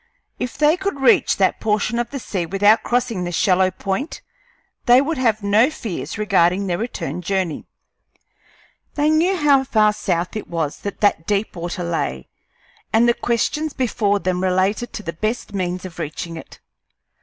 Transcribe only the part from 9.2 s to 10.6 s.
how far south it